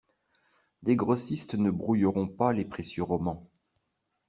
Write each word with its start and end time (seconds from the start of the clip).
Des 0.81 0.95
grossistes 0.95 1.53
ne 1.53 1.69
brouilleront 1.69 2.25
pas 2.27 2.53
les 2.53 2.65
précieux 2.65 3.03
romans. 3.03 3.47